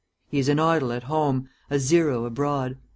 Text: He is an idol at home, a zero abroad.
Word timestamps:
He 0.29 0.39
is 0.39 0.49
an 0.49 0.57
idol 0.59 0.91
at 0.93 1.03
home, 1.03 1.47
a 1.69 1.77
zero 1.77 2.25
abroad. 2.25 2.75